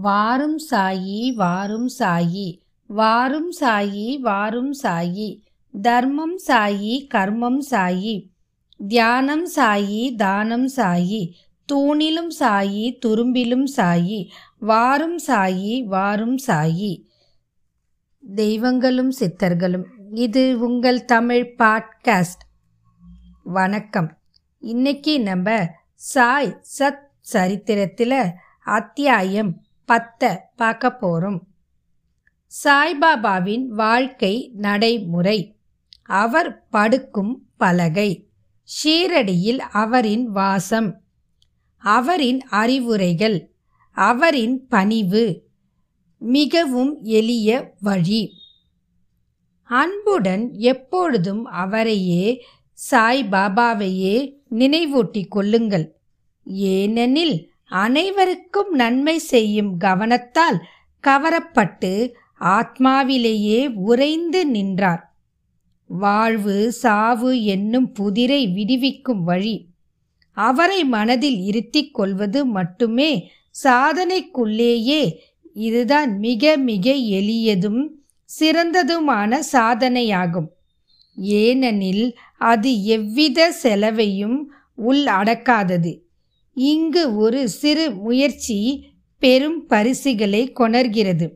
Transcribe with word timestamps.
வாரும் 0.00 0.58
சாயி 0.70 1.34
வாரும் 1.34 1.88
சாயி 1.98 2.60
வாரும் 2.86 3.52
சாயி 3.60 4.18
வாரும் 4.18 4.72
சாயி 4.82 5.40
தர்மம் 5.82 6.38
சாயி 6.46 7.06
கர்மம் 7.14 7.58
சாயி 7.70 8.28
தியானம் 8.88 9.48
சாயி 9.56 10.14
தானம் 10.16 10.68
சாயி 10.76 11.32
தூணிலும் 11.72 12.30
சாயி 12.40 12.98
துரும்பிலும் 13.06 13.64
சாயி 13.76 14.28
வாரும் 14.58 15.18
சாயி 15.26 15.84
வாரும் 15.84 16.38
சாயி. 16.46 17.02
தெய்வங்களும் 18.34 19.12
சித்தர்களும் 19.20 19.84
இது 20.14 20.58
உங்கள் 20.58 21.04
தமிழ் 21.04 21.54
பாட்காஸ்ட். 21.58 22.44
வணக்கம். 23.42 24.18
இன்னைக்கு 24.60 25.20
நம்ம 25.20 25.68
சாய் 25.94 26.60
சத் 26.78 27.06
சரித்திரத்தில் 27.20 28.30
அத்தியாயம் 28.64 29.63
பத்தை 29.84 30.36
பார்க்க 30.56 30.92
போகிறோம் 30.92 31.46
சாய்பாபாவின் 32.64 33.66
வாழ்க்கை 33.66 34.50
நடைமுறை. 34.54 35.56
அவர் 36.02 36.68
படுக்கும் 36.68 37.48
பலகை. 37.56 38.28
ஷீரடியில் 38.64 39.58
அவரின் 39.58 40.30
வாசம். 40.30 41.02
அவரின் 41.76 42.40
அறிவுரைகள். 42.40 43.54
அவரின் 43.90 44.66
பணிவு. 44.66 45.42
மிகவும் 46.18 47.02
எளிய 47.02 47.74
வழி. 47.80 48.32
அன்புடன் 49.62 50.52
எப்பொழுதும் 50.52 51.44
அவரையே 51.44 52.44
சாய்பாபாவையே 52.90 54.32
நினைவூட்டிக் 54.50 55.28
கொள்ளுங்கள். 55.28 55.96
ஏனெனில் 56.44 57.53
அனைவருக்கும் 57.74 58.72
நன்மை 58.72 59.18
செய்யும் 59.18 59.78
கவனத்தால் 59.78 60.64
கவரப்பட்டு 61.06 62.12
ஆத்மாவிலேயே 62.40 63.74
உறைந்து 63.74 64.46
நின்றார். 64.46 65.16
வாழ்வு 65.86 66.72
சாவு 66.72 67.44
என்னும் 67.44 67.92
புதிரை 67.92 68.46
விடுவிக்கும் 68.46 69.24
வழி. 69.24 69.66
அவரை 70.32 70.84
மனதில் 70.84 71.38
இருத்திக் 71.38 71.94
கொள்வது 71.94 72.46
மட்டுமே 72.46 73.30
சாதனைக்குள்ளேயே 73.64 75.16
இதுதான் 75.54 76.18
மிக 76.18 76.56
மிக 76.56 76.92
எளியதும் 76.92 77.82
சிறந்ததுமான 78.24 79.40
சாதனையாகும். 79.52 80.48
ஏனெனில் 81.14 82.16
அது 82.38 82.84
எவ்வித 82.84 83.52
செலவையும் 83.52 84.52
உள் 84.74 85.04
அடக்காதது. 85.04 86.03
இங்கு 86.54 87.16
ஒரு 87.16 87.48
சிறு 87.48 87.90
முயற்சி 87.90 88.88
பெரும் 89.18 89.66
பரிசுகளை 89.66 90.52
கொணர்கிறது. 90.52 91.30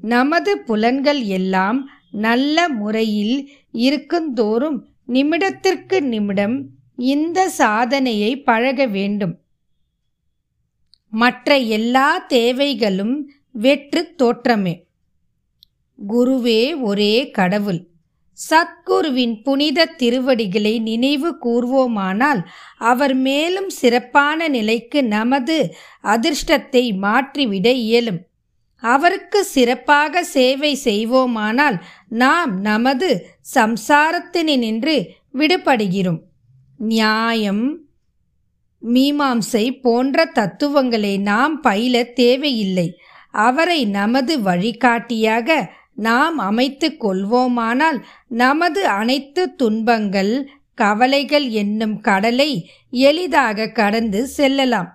நமது 0.00 0.58
புலன்கள் 0.58 1.22
எல்லாம் 1.22 1.90
நல்ல 2.10 2.68
முறையில் 2.68 3.50
இருக்குந்தோறும் 3.72 4.86
நிமிடத்திற்கு 5.08 6.00
நிமிடம் 6.00 6.68
இந்த 6.96 7.48
சாதனையை 7.48 8.42
பழக 8.42 8.86
வேண்டும். 8.86 9.40
மற்ற 11.10 11.56
எல்லா 11.56 12.18
தேவைகளும் 12.18 13.30
வெற்று 13.50 14.14
தோற்றமே. 14.18 14.82
குருவே 16.08 16.80
ஒரே 16.80 17.30
கடவுள். 17.30 17.86
சத்குருவின் 18.50 19.42
புனித 19.42 19.84
திருவடிகளை 19.84 20.78
நினைவு 20.78 21.36
கூர்வோமானால் 21.44 22.40
அவர் 22.76 23.14
மேலும் 23.14 23.68
சிறப்பான 23.68 24.48
நிலைக்கு 24.48 25.04
நமது 25.04 25.74
அதிர்ஷ்டத்தை 26.04 26.96
மாற்றிவிட 26.96 27.68
இயலும். 27.70 28.20
அவருக்கு 28.82 29.44
சிறப்பாக 29.44 30.24
சேவை 30.24 30.78
செய்வோமானால் 30.84 31.76
நாம் 32.08 32.60
நமது 32.60 33.26
சம்சாரத்தினின்று 33.54 34.96
விடுபடுகிறோம். 35.34 36.20
நியாயம் 36.78 37.78
மீமாம்சை 38.82 39.80
போன்ற 39.80 40.24
தத்துவங்களை 40.24 41.18
நாம் 41.18 41.60
பயில 41.60 42.04
தேவையில்லை. 42.04 42.88
அவரை 43.30 43.84
நமது 43.84 44.42
வழிகாட்டியாக 44.42 45.70
நாம் 45.96 46.38
அமைத்து 46.38 46.88
கொள்வோமானால் 47.00 48.02
நமது 48.28 48.86
அனைத்து 48.86 49.54
துன்பங்கள் 49.54 50.48
கவலைகள் 50.74 51.48
என்னும் 51.48 52.00
கடலை 52.00 52.70
எளிதாக 52.90 53.68
கடந்து 53.68 54.26
செல்லலாம். 54.26 54.90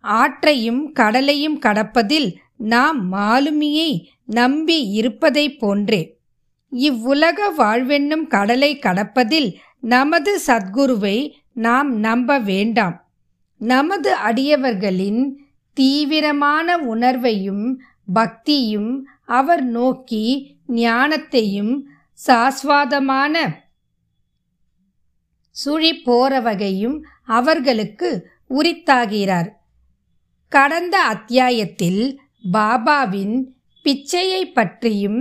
ஆற்றையும் 0.00 0.92
கடலையும் 0.92 1.60
கடப்பதில் 1.60 2.34
நாம் 2.56 3.12
மாலுமியை 3.12 4.06
நம்பி 4.26 4.88
இருப்பதை 4.88 5.56
போன்றே. 5.56 6.16
இவ்வுலக 6.70 7.52
வாழ்வென்னும் 7.58 8.26
கடலை 8.26 8.78
கடப்பதில் 8.78 9.54
நமது 9.80 10.40
சத்குருவை 10.46 11.32
நாம் 11.54 11.98
நம்ப 11.98 12.38
வேண்டாம். 12.38 12.96
நமது 13.58 14.14
அடியவர்களின் 14.14 15.22
தீவிரமான 15.74 16.76
உணர்வையும் 16.76 17.74
பக்தியும் 18.12 19.08
அவர் 19.28 19.64
நோக்கி 19.64 20.24
ஞானத்தையும் 20.68 21.80
சாஸ்வாதமான 22.26 23.60
சுழி 25.56 25.92
போற 26.02 26.40
வகையும் 26.40 27.04
அவர்களுக்கு 27.24 28.28
உரித்தாகிறார். 28.50 29.48
கடந்த 30.48 31.02
அத்தியாயத்தில் 31.02 32.20
பாபாவின் 32.52 33.44
பிச்சையை 33.84 34.52
பற்றியும் 34.52 35.20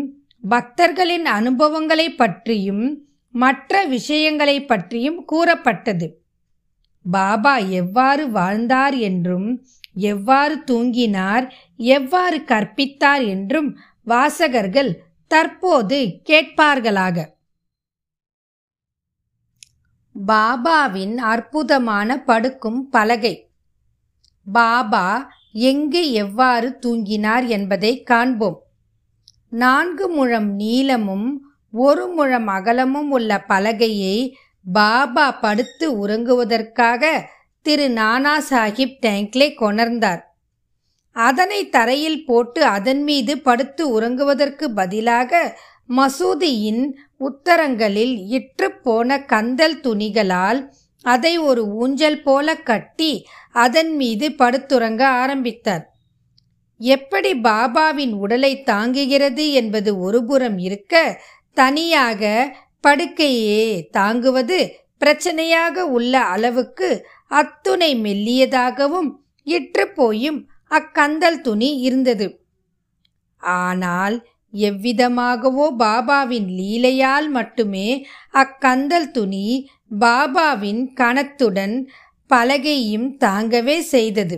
பக்தர்களின் 0.49 1.25
அனுபவங்களை 1.25 2.13
பற்றியும் 2.13 3.03
மற்ற 3.31 3.85
விஷயங்களை 3.85 4.65
பற்றியும் 4.65 5.25
கூறப்பட்டது. 5.25 6.07
பாபா 7.05 7.57
எவ்வாறு 7.57 8.29
வாழ்ந்தார் 8.29 8.97
என்றும் 8.97 9.65
எவ்வாறு 9.93 10.63
தூங்கினார் 10.71 11.51
எவ்வாறு 11.77 12.43
கற்பித்தார் 12.47 13.27
என்றும் 13.27 13.77
வாசகர்கள் 14.03 15.03
தற்போது 15.27 16.21
கேட்பார்களாக. 16.29 17.25
பாபாவின் 20.27 21.15
அற்புதமான 21.15 22.23
படுக்கும் 22.23 22.89
பலகை. 22.89 23.49
பாபா 24.53 25.31
எங்கு 25.51 26.11
எவ்வாறு 26.11 26.79
தூங்கினார் 26.85 27.47
என்பதை 27.47 28.03
காண்போம். 28.03 28.63
நான்கு 29.49 30.09
முழம் 30.09 30.55
நீளமும் 30.55 31.53
ஒரு 31.71 32.07
முழம் 32.07 32.47
அகலமும் 32.47 33.11
உள்ள 33.11 33.45
பலகையை 33.49 34.33
பாபா 34.73 35.31
படுத்து 35.31 36.07
உறங்குவதற்காக 36.07 37.21
திரு 37.61 37.89
நானா 37.89 38.39
சாஹிப் 38.39 38.97
டேங்க்லே 39.01 39.53
கொணர்ந்தார். 39.53 40.30
அதனை 41.15 41.69
தரையில் 41.69 42.25
போட்டு 42.25 42.65
அதன் 42.65 43.03
மீது 43.03 43.41
படுத்து 43.41 44.01
உறங்குவதற்கு 44.01 44.63
பதிலாக 44.63 45.59
மசூதியின் 45.89 46.83
உத்தரங்களில் 47.17 48.25
இற்று 48.27 48.71
போன 48.71 49.19
கந்தல் 49.25 49.79
துணிகளால் 49.83 50.69
அதை 51.01 51.37
ஒரு 51.37 51.61
ஊஞ்சல் 51.75 52.21
போல 52.21 52.55
கட்டி 52.55 53.25
அதன் 53.51 53.95
மீது 53.95 54.29
படுத்துறங்க 54.29 55.01
ஆரம்பித்தார். 55.01 55.85
எப்படி 56.77 57.33
பாபாவின் 57.33 58.13
உடலை 58.13 58.63
தாங்குகிறது 58.63 59.51
என்பது 59.51 59.99
ஒருபுறம் 59.99 60.57
இருக்க 60.57 61.23
தனியாக 61.53 62.21
படுக்கையே 62.87 63.89
தாங்குவது 63.89 64.59
பிரச்சனையாக 64.99 65.79
உள்ள 65.79 66.19
அளவுக்கு 66.19 67.05
அத்துணை 67.27 67.95
மெல்லியதாகவும் 67.95 69.09
இற்று 69.43 69.87
போயும் 69.87 70.39
அக்கந்தல் 70.71 71.41
துணி 71.41 71.77
இருந்தது. 71.77 72.27
ஆனால் 73.41 74.25
எவ்விதமாகவோ 74.53 75.65
பாபாவின் 75.79 76.47
லீலையால் 76.47 77.29
மட்டுமே 77.29 78.05
அக்கந்தல் 78.33 79.11
துணி 79.11 79.69
பாபாவின் 79.99 80.81
கணத்துடன் 80.99 81.85
பலகையும் 82.27 83.17
தாங்கவே 83.19 83.79
செய்தது. 83.79 84.37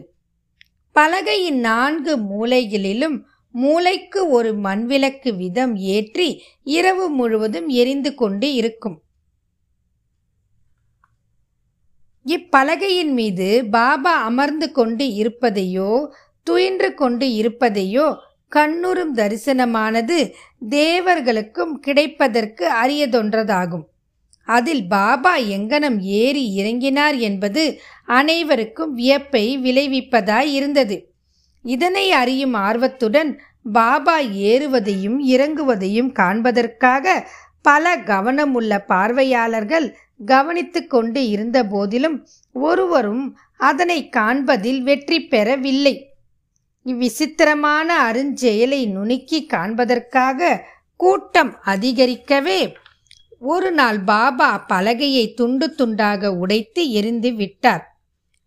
பலகையின் 0.95 1.59
நான்கு 1.59 2.17
மூலைகளிலும் 2.17 3.17
மூளைக்கு 3.51 4.29
ஒரு 4.29 4.51
மண்விளக்கு 4.53 5.35
விதம் 5.35 5.75
ஏற்றி 5.75 6.41
இரவு 6.63 7.09
முழுவதும் 7.09 7.67
எரிந்து 7.67 8.15
கொண்டு 8.15 8.53
இருக்கும். 8.53 9.02
இப்பலகையின் 12.25 13.13
மீது 13.13 13.47
பாபா 13.71 14.13
அமர்ந்து 14.23 14.71
கொண்டு 14.71 15.05
இருப்பதையோ 15.21 15.91
துயின்று 16.47 16.93
கொண்டு 16.93 17.25
இருப்பதையோ 17.41 18.05
கண்ணுறும் 18.51 19.13
தரிசனமானது 19.15 20.17
தேவர்களுக்கும் 20.69 21.73
கிடைப்பதற்கு 21.79 22.65
அரியதொன்றதாகும். 22.83 23.85
அதில் 24.47 24.83
பாபா 24.87 25.33
எங்கனம் 25.37 25.97
ஏறி 25.99 26.43
இறங்கினார் 26.59 27.17
என்பது 27.19 27.63
அனைவருக்கும் 28.05 28.93
வியப்பை 28.93 29.45
விளைவிப்பதாய் 29.57 30.51
இருந்தது. 30.53 30.97
இதனை 31.65 32.05
அறியும் 32.11 32.53
ஆர்வத்துடன் 32.53 33.31
பாபா 33.73 34.17
ஏறுவதையும் 34.21 35.19
இறங்குவதையும் 35.27 36.11
காண்பதற்காக 36.11 37.05
பல 37.61 37.95
கவனமுள்ள 37.97 38.77
பார்வையாளர்கள் 38.87 39.85
கவனித்து 40.23 40.87
கொண்டு 40.87 41.29
இருந்த 41.29 41.63
போதிலும் 41.63 42.27
ஒருவரும் 42.53 43.37
அதனை 43.57 44.09
காண்பதில் 44.09 44.81
வெற்றி 44.81 45.25
பெறவில்லை. 45.25 46.07
இவ்விசித்திரமான 46.83 48.11
அருஞ்செயலை 48.11 48.87
நுணுக்கி 48.87 49.45
காண்பதற்காக 49.45 50.61
கூட்டம் 50.95 51.57
அதிகரிக்கவே 51.65 52.73
ஒரு 53.37 53.71
நாள் 53.71 53.99
பாபா 53.99 54.65
பலகையை 54.69 55.33
துண்டு 55.33 55.75
துண்டாக 55.77 56.27
உடைத்து 56.27 56.91
எரிந்து 56.91 57.33
விட்டார். 57.33 57.97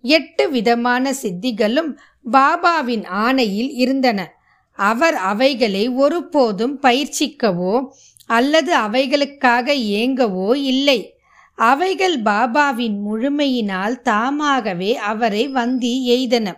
எட்டு 0.00 0.50
விதமான 0.50 1.14
சித்திகளும் 1.23 1.96
பாபாவின் 2.32 3.06
ஆணையில் 3.06 3.70
இருந்தன. 3.70 4.34
அவர் 4.73 5.14
அவைகளை 5.14 5.88
ஒருபோதும் 5.88 6.81
பயிற்சிக்கவோ 6.82 7.87
அல்லது 8.26 8.76
அவைகளுக்காக 8.76 9.75
ஏங்கவோ 9.75 10.55
இல்லை. 10.55 11.15
அவைகள் 11.58 12.22
பாபாவின் 12.22 12.96
முழுமையினால் 13.06 14.02
தாமாகவே 14.02 14.96
அவரை 14.96 15.48
வந்தி 15.48 15.92
எய்தன. 16.08 16.52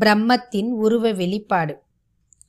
பிரம்மத்தின் 0.00 0.68
உருவ 0.68 1.12
வெளிப்பாடு. 1.12 1.82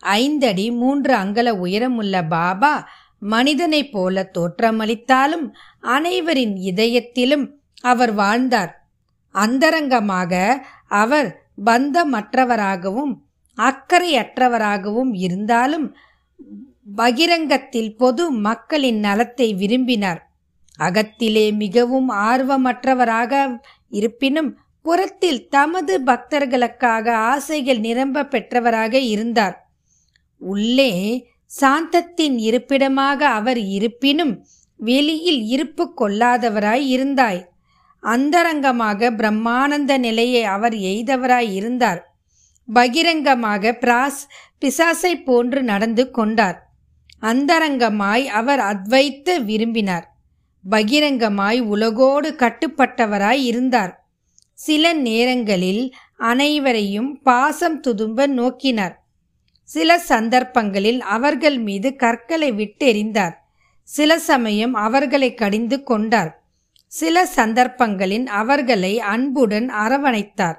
ஐந்தடி 0.03 0.75
மூன்று 0.75 1.15
அங்கல 1.15 1.49
உயரமுள்ள 1.49 2.27
பாபா 2.27 2.87
மனிதனைப் 3.19 3.91
போல 3.91 4.31
தோற்றமளித்தாலும் 4.33 5.53
அனைவரின் 5.81 6.55
இதயத்திலும் 6.55 7.51
அவர் 7.81 8.13
வாழ்ந்தார். 8.13 8.89
அந்தரங்கமாக 9.35 10.63
அவர் 10.87 11.43
பந்தமற்றவராகவும் 11.65 13.13
அக்கறையற்றவராகவும் 13.57 15.11
இருந்தாலும் 15.13 15.95
பகிரங்கத்தில் 16.95 17.97
பொது 17.97 18.31
மக்களின் 18.31 18.99
நலத்தை 18.99 19.53
விரும்பினார். 19.53 20.31
அகத்திலே 20.81 21.51
மிகவும் 21.54 22.10
ஆர்வமற்றவராக 22.10 23.60
இருப்பினும் 23.89 24.57
புறத்தில் 24.81 25.48
தமது 25.48 26.01
பக்தர்களுக்காக 26.06 27.12
ஆசைகள் 27.12 27.80
நிரம்ப 27.80 28.24
பெற்றவராக 28.24 28.94
இருந்தார். 28.94 29.69
உள்ளே 30.38 31.25
சாந்தத்தின் 31.62 32.38
இருப்பிடமாக 32.38 33.28
அவர் 33.28 33.60
இருப்பினும் 33.60 34.45
வெளியில் 34.75 35.42
இருப்பு 35.45 35.94
கொள்ளாதவராய் 36.01 36.86
இருந்தாய். 36.95 37.42
அந்தரங்கமாக 38.04 39.12
பிரம்மானந்த 39.12 39.98
நிலையை 39.98 40.44
அவர் 40.44 40.74
எய்தவராய் 40.74 41.51
இருந்தார். 41.51 42.01
பகிரங்கமாக 42.68 43.74
பிராஸ் 43.74 44.22
பிசாசை 44.62 45.24
போன்று 45.24 45.63
நடந்து 45.63 46.12
கொண்டார். 46.12 46.57
அந்தரங்கமாய் 47.22 48.25
அவர் 48.25 48.60
அத்வைத்து 48.60 49.44
விரும்பினார். 49.44 50.10
பகிரங்கமாய் 50.69 51.61
உலகோடு 51.61 52.35
கட்டுப்பட்டவராய் 52.37 53.43
இருந்தார். 53.43 54.05
சில 54.53 54.93
நேரங்களில் 54.93 55.93
அனைவரையும் 56.17 57.21
பாசம் 57.21 57.81
துதும்ப 57.81 58.27
நோக்கினார். 58.27 58.93
சில 59.63 59.99
சந்தர்ப்பங்களில் 59.99 61.01
அவர்கள் 61.01 61.59
மீது 61.59 61.95
கற்களை 61.95 62.51
விட்டெறிந்தார். 62.51 63.33
சில 63.83 64.19
சமயம் 64.19 64.73
அவர்களை 64.73 65.33
கடிந்து 65.33 65.83
கொண்டார். 65.83 66.43
சில 66.87 67.25
சந்தர்ப்பங்களில் 67.25 68.27
அவர்களை 68.27 68.99
அன்புடன் 68.99 69.69
அரவணைத்தார். 69.69 70.55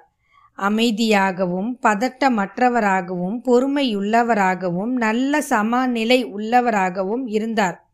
அமைதியாகவும் 0.58 1.78
பதட்டமற்றவராகவும் 1.82 3.38
பொறுமையுள்ளவராகவும் 3.44 4.92
நல்ல 4.96 5.40
சமநிலை 5.40 6.26
உள்ளவராகவும் 6.26 7.22
இருந்தார். 7.26 7.91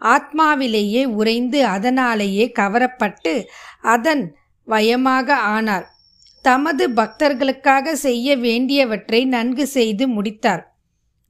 ஆத்மாவிலேயே 0.00 1.04
உறைந்து 1.04 1.66
அதனாலேயே 1.66 2.52
கவரப்பட்டு 2.58 3.44
அதன் 3.82 4.36
வயமாக 4.64 5.36
ஆனார். 5.36 5.88
தமது 6.42 6.88
பக்தர்களுக்காக 6.88 7.92
செய்ய 7.92 8.36
வேண்டியவற்றை 8.36 9.24
நன்கு 9.24 9.66
செய்து 9.66 10.08
முடித்தார். 10.08 10.76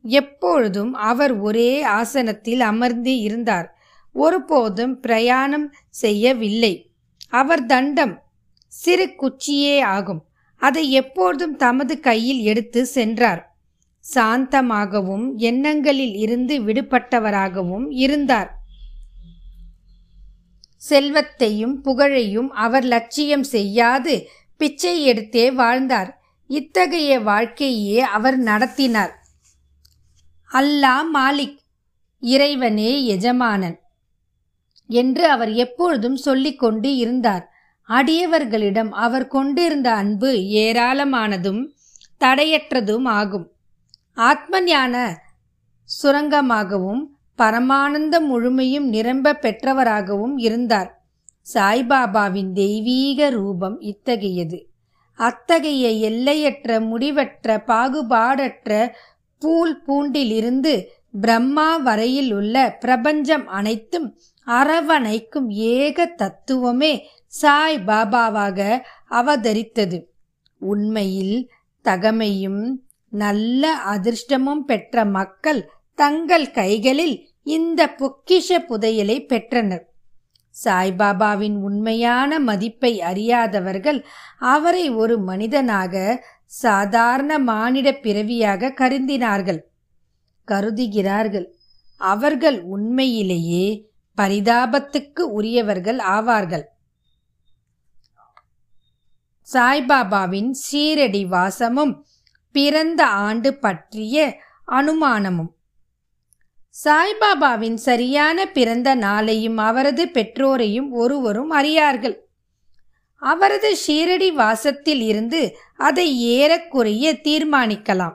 எப்பொழுதும் 0.03 0.95
அவர் 0.95 1.39
ஒரே 1.39 1.83
ஆசனத்தில் 1.83 2.61
அமர்ந்து 2.61 3.19
இருந்தார். 3.19 3.77
ஒருபோதும் 4.13 5.01
பிரயாணம் 5.01 5.73
செய்யவில்லை. 5.91 6.91
அவர் 7.29 7.67
தண்டம் 7.67 8.23
சிறு 8.67 9.15
குச்சியே 9.17 9.81
ஆகும். 9.81 10.25
அதை 10.57 10.91
எப்பொழுதும் 10.91 11.57
தமது 11.57 12.01
கையில் 12.01 12.39
எடுத்து 12.39 12.87
சென்றார். 12.87 13.54
சாந்தமாகவும் 14.15 15.37
எண்ணங்களில் 15.37 16.15
இருந்து 16.15 16.61
விடுபட்டவராகவும் 16.61 17.85
இருந்தார். 17.89 18.63
செல்வத்தையும் 20.77 21.81
புகழையும் 21.81 22.51
அவர் 22.51 22.85
லட்சியம் 22.85 23.43
செய்யாது 23.43 24.29
பிச்சை 24.57 25.13
எடுத்தே 25.13 25.53
வாழ்ந்தார். 25.53 26.23
இத்தகைய 26.47 27.21
வாழ்க்கையே 27.21 28.01
அவர் 28.01 28.37
நடத்தினார். 28.37 29.23
அல்லாஹ் 30.53 31.07
மாலிக் 31.15 31.59
இறைவனே 32.21 33.07
எஜமானன் 33.07 33.81
என்று 34.87 35.31
அவர் 35.31 35.53
எப்பொழுதும் 35.53 36.17
சொல்லிக்கொண்டு 36.17 36.97
இருந்தார். 36.97 37.51
அடியவர்களிடம் 37.89 38.89
அவர் 38.89 39.27
கொண்டிருந்த 39.27 39.93
அன்பு 39.93 40.33
ஏராளமானதும் 40.33 41.67
தடையற்றதும் 42.21 43.05
ஆகும். 43.05 43.54
ஆத்மஞான 44.17 45.17
சுரங்கமாகவும் 46.03 47.01
பரமானந்த 47.39 48.21
முழுமையும் 48.21 48.89
நிரம்ப 48.89 49.33
பெற்றவராகவும் 49.33 50.33
இருந்தார். 50.37 51.05
சாய்பாபாவின் 51.55 52.53
தெய்வீக 52.53 53.31
ரூபம் 53.31 53.81
இத்தகையது. 53.81 54.69
அத்தகைய 55.15 55.91
எல்லையற்ற 55.91 56.81
முடிவற்ற 56.81 57.63
பாகுபாடற்ற 57.67 58.93
பூல் 59.39 59.83
பூண்டிலிருந்து 59.87 60.85
பிரம்மா 61.21 61.77
வரையில் 61.77 62.33
உள்ள 62.33 62.77
பிரபஞ்சம் 62.81 63.47
அனைத்தும் 63.47 64.19
அரவணைக்கும் 64.47 65.49
ஏக 65.49 66.07
தத்துவமே 66.07 67.07
சாய் 67.27 67.83
பாபாவாக 67.87 68.81
அவதரித்தது. 69.11 70.05
உண்மையில் 70.59 71.51
தகமையும் 71.85 72.84
நல்ல 73.15 73.73
அதிர்ஷ்டமும் 73.87 74.65
பெற்ற 74.65 75.05
மக்கள் 75.05 75.61
தங்கள் 75.95 76.47
கைகளில் 76.51 77.17
இந்த 77.43 77.81
பொக்கிஷ 77.99 78.49
புதையலை 78.69 79.19
பெற்றனர். 79.27 79.85
சாய்பாபாவின் 80.65 81.57
உண்மையான 81.59 82.39
மதிப்பை 82.39 82.93
அறியாதவர்கள் 83.01 84.01
அவரை 84.39 84.91
ஒரு 84.91 85.17
மனிதனாக 85.21 85.95
சாதாரண 86.47 87.39
மானிட 87.39 87.89
பிறவியாக 87.93 88.73
கருந்தினார்கள். 88.81 89.61
கருதுகிறார்கள். 90.49 91.47
அவர்கள் 92.01 92.59
உண்மையிலேயே 92.75 93.67
பரிதாபத்துக்கு 94.17 95.21
உரியவர்கள் 95.21 96.01
ஆவார்கள். 96.17 96.65
சாய்பாபாவின் 99.53 100.51
சீரடி 100.67 101.23
வாசமும் 101.27 101.95
பிறந்த 102.55 103.07
ஆண்டு 103.07 103.55
பற்றிய 103.55 104.39
அனுமானமும். 104.69 105.53
சாய்பாபாவின் 106.85 107.75
சரியான 107.75 108.47
பிறந்த 108.47 108.97
நாளையும் 108.97 109.57
அவரது 109.57 110.05
பெற்றோரையும் 110.05 110.91
ஒருவரும் 110.91 111.51
அறியார்கள். 111.51 112.29
அவரது 113.17 113.77
ஷீரடி 113.87 114.33
வாசத்தில் 114.33 115.01
இருந்து 115.01 115.57
அதை 115.77 116.21
ஏறக்குறைய 116.21 117.13
தீர்மானிக்கலாம். 117.13 118.15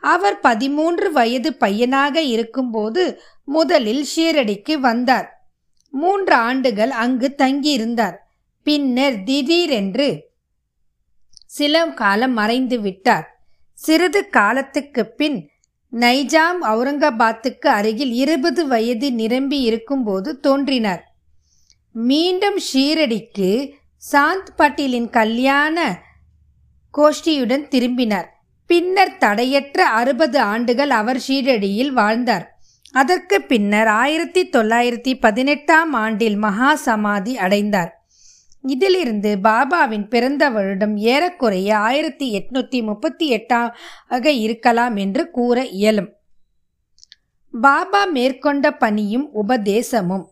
அவர் 0.00 0.40
பதிமூன்று 0.40 1.12
வயது 1.12 1.54
பையனாக 1.54 2.20
இருக்கும்போது 2.20 3.20
முதலில் 3.44 4.06
ஷீரடிக்கு 4.16 4.74
வந்தார். 4.74 5.50
மூன்று 5.90 6.34
ஆண்டுகள் 6.34 6.90
அங்கு 6.90 7.34
தங்கியிருந்தார். 7.38 8.16
பின்னர் 8.62 9.22
திடீரென்று 9.22 10.08
சில 11.46 11.88
காலம் 11.88 12.32
மறைந்து 12.32 12.80
விட்டார் 12.80 13.39
சிறிது 13.80 14.28
காலத்துக்கு 14.28 15.06
பின் 15.06 15.50
நைஜாம் 15.92 16.60
அவுரங்காபாத்துக்கு 16.62 17.66
அருகில் 17.66 18.12
இருபது 18.12 18.66
வயது 18.66 19.12
நிரம்பி 19.12 19.60
இருக்கும்போது 19.60 20.40
தோன்றினார். 20.40 21.04
மீண்டும் 21.92 22.58
ஷீரடிக்கு 22.72 23.70
சாந்த் 24.12 24.50
பாட்டீலின் 24.58 25.10
கல்யாண 25.10 26.02
கோஷ்டியுடன் 26.98 27.68
திரும்பினார். 27.68 28.42
பின்னர் 28.66 29.16
தடையற்ற 29.18 29.86
அறுபது 29.86 30.40
ஆண்டுகள் 30.40 30.90
அவர் 30.90 31.22
ஷீரடியில் 31.28 31.92
வாழ்ந்தார். 31.92 32.58
அதற்கு 32.92 33.42
பின்னர் 33.42 33.86
ஆயிரத்தி 33.86 34.48
தொள்ளாயிரத்தி 34.48 35.14
பதினெட்டாம் 35.20 35.92
ஆண்டில் 35.92 36.36
மகா 36.36 36.74
சமாதி 36.74 37.38
அடைந்தார். 37.38 37.99
இதிலிருந்து 38.62 39.38
பாபாவின் 39.42 40.08
பிறந்த 40.08 40.50
வருடம் 40.50 40.96
ஏறக்குறைய 40.96 41.78
ஆயிரத்தி 41.78 42.26
எட்நூத்தி 42.38 42.82
முப்பத்தி 42.82 43.30
எட்டாக 43.30 44.26
இருக்கலாம் 44.26 44.96
என்று 44.96 45.30
கூற 45.30 45.64
இயலும். 45.64 46.12
பாபா 47.60 48.04
மேற்கொண்ட 48.04 48.70
பணியும் 48.70 49.30
உபதேசமும். 49.34 50.24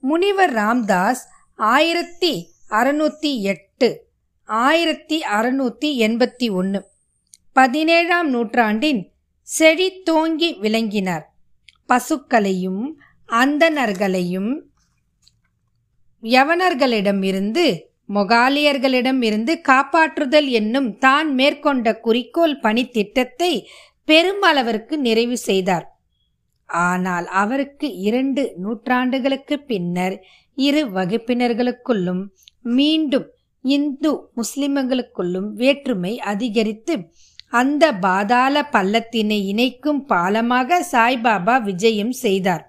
முனிவர் 0.00 0.52
ராம்தாஸ் 0.52 1.22
ஆயிரத்தி 1.56 2.50
அறுநூத்தி 2.70 3.40
எட்டு 3.40 4.10
ஆயிரத்தி 4.44 5.20
அறுநூத்தி 5.20 5.84
எண்பத்தி 5.84 6.52
ஒன்று 6.52 6.90
பதினேழாம் 7.52 8.30
நூற்றாண்டின் 8.30 9.12
செழித்தோங்கி 9.58 10.58
விளங்கினார். 10.58 11.34
பசுக்களையும் 11.88 12.92
அந்தணர்களையும் 13.28 14.60
யவனர்களிடமிருந்து 16.22 17.64
மொகாலியர்களிடமிருந்து 18.08 19.52
காப்பாற்றுதல் 19.68 20.48
என்னும் 20.50 20.90
தான் 20.98 21.28
மேற்கொண்ட 21.34 21.86
குறிக்கோள் 22.00 22.56
பணி 22.60 22.82
திட்டத்தை 22.88 23.52
பெருமளவிற்கு 24.08 24.94
நிறைவு 24.98 25.36
செய்தார். 25.48 25.86
ஆனால் 26.68 27.26
அவருக்கு 27.42 27.88
இரண்டு 28.08 28.42
நூற்றாண்டுகளுக்கு 28.62 29.56
பின்னர் 29.70 30.16
இரு 30.58 30.82
வகுப்பினர்களுக்குள்ளும் 30.88 32.22
மீண்டும் 32.68 33.26
இந்து 33.64 34.10
முஸ்லிம்களுக்குள்ளும் 34.36 35.48
வேற்றுமை 35.52 36.12
அதிகரித்து 36.32 36.94
அந்த 37.52 37.84
பாதாள 38.04 38.54
பள்ளத்தினை 38.72 39.38
இணைக்கும் 39.52 40.00
பாலமாக 40.06 40.78
சாய்பாபா 40.92 41.56
விஜயம் 41.62 42.14
செய்தார். 42.24 42.64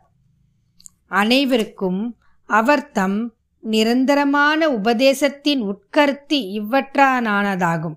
அனைவருக்கும் 1.21 2.01
அவர் 2.49 2.85
தம் 2.91 3.19
நிரந்தரமான 3.63 4.69
உபதேசத்தின் 4.69 5.61
உட்கருத்து 5.61 6.61
இவ்வற்றானானதாகும். 6.61 7.95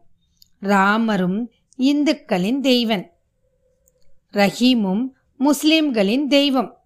ராமரும் 0.60 1.50
இந்துக்களின் 1.78 2.60
தெய்வன். 2.60 3.12
ரஹீமும் 4.32 5.04
முஸ்லிம்களின் 5.38 6.28
தெய்வம். 6.28 6.80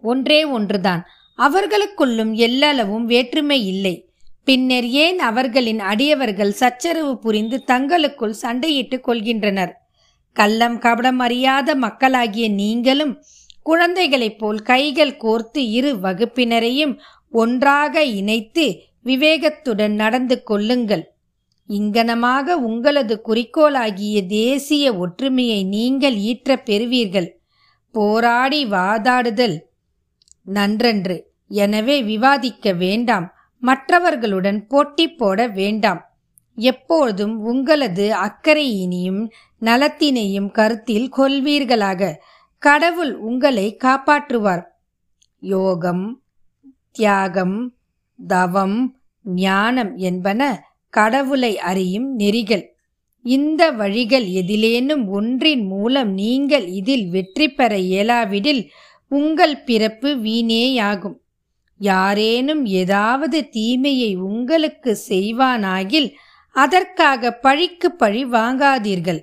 ஒன்றே 0.00 0.44
ஒன்றுதான். 0.44 1.04
அவர்களுக்குள்ளும் 1.38 2.34
எல்லளவும் 2.34 3.04
வேற்றுமை 3.04 3.66
இல்லை. 3.66 4.10
பின்னர் 4.44 4.86
ஏன் 4.86 5.18
அவர்களின் 5.18 5.80
அடியவர்கள் 5.80 6.52
சச்சரவு 6.52 7.18
புரிந்து 7.18 7.64
தங்களுக்குள் 7.64 8.34
சண்டையிட்டுக் 8.42 9.08
கொள்கின்றனர்? 9.08 9.72
கள்ளம் 10.32 10.78
கபடம் 10.78 11.18
அறியாத 11.18 11.74
மக்களாகிய 11.74 12.48
நீங்களும் 12.48 13.22
குழந்தைகளைப் 13.62 14.38
போல் 14.38 14.60
கைகள் 14.60 15.16
கோர்த்து 15.16 15.58
இரு 15.58 15.96
வகுப்பினரையும் 16.02 16.98
ஒன்றாக 17.40 18.04
இணைத்து 18.04 18.66
விவேகத்துடன் 19.04 19.94
நடந்து 19.94 20.36
கொள்ளுங்கள். 20.42 21.04
இங்கனமாக 21.68 22.56
உங்களது 22.68 23.14
குறிக்கோளாகிய 23.20 24.16
தேசிய 24.26 24.84
ஒற்றுமையை 24.96 25.60
நீங்கள் 25.64 26.16
ஈற்ற 26.16 26.56
பெறுவீர்கள். 26.64 27.28
போராடி 27.94 28.60
வாதாடுதல். 28.66 29.56
நன்றன்று. 30.54 31.16
எனவே 31.48 31.96
விவாதிக்க 32.02 32.72
வேண்டாம். 32.72 33.26
மற்றவர்களுடன் 33.62 34.66
போட்டி 34.66 35.06
போட 35.12 35.46
வேண்டாம். 35.46 36.00
எப்பொழுதும் 36.58 37.34
உங்களது 37.42 38.06
அக்கறையினையும் 38.26 39.22
நலத்தினையும் 39.62 40.50
கருத்தில் 40.50 41.08
கொள்வீர்களாக. 41.16 42.14
கடவுள் 42.62 43.12
உங்களை 43.28 43.66
காப்பாற்றுவார். 43.84 44.64
யோகம். 45.42 46.04
தியாகம் 46.96 47.58
தவம் 48.18 48.78
ஞானம் 49.24 49.92
என்பன 50.08 50.40
கடவுளை 50.92 51.52
அறியும் 51.70 52.08
நெறிகள். 52.14 52.64
இந்த 53.24 53.62
வழிகள் 53.70 54.26
எதிலேனும் 54.40 55.04
ஒன்றின் 55.08 55.64
மூலம் 55.66 56.10
நீங்கள் 56.14 56.66
இதில் 56.78 57.06
வெற்றி 57.08 57.46
பெற 57.48 57.72
இயலாவிடில் 57.78 58.62
உங்கள் 59.10 59.56
பிறப்பு 59.62 60.10
வீணேயாகும். 60.16 61.16
யாரேனும் 61.80 62.62
ஏதாவது 62.80 63.38
தீமையை 63.48 64.10
உங்களுக்கு 64.28 64.92
செய்வானாகில் 65.08 66.08
அதற்காக 66.56 67.32
பழிக்கு 67.44 67.88
பழி 67.92 68.22
வாங்காதீர்கள். 68.26 69.20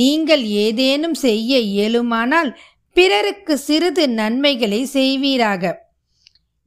நீங்கள் 0.00 0.44
ஏதேனும் 0.64 1.16
செய்ய 1.24 1.58
இயலுமானால் 1.72 2.50
பிறருக்கு 2.96 3.54
சிறிது 3.58 4.04
நன்மைகளை 4.10 4.80
செய்வீராக. 4.92 5.84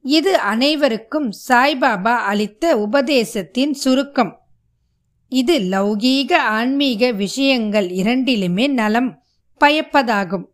இது 0.02 0.38
அனைவருக்கும் 0.38 1.32
சாய்பாபா 1.48 2.16
அளித்த 2.16 2.76
உபதேசத்தின் 2.76 3.72
சுருக்கம். 3.72 4.40
இது 5.28 5.58
லௌகீக 5.58 6.34
ஆன்மீக 6.34 7.10
விஷயங்கள் 7.10 7.86
இரண்டிலுமே 7.86 8.68
நலம் 8.68 9.22
பயப்பதாகும். 9.60 10.46